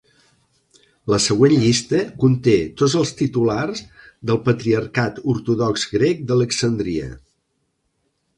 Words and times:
La 1.13 1.17
següent 1.25 1.51
llista 1.63 1.99
conté 2.23 2.55
tots 2.81 2.95
els 3.01 3.11
titulars 3.19 3.83
del 4.31 4.41
Patriarcat 4.49 5.21
Ortodox 5.35 5.87
Grec 5.93 6.25
d'Alexandria. 6.33 7.13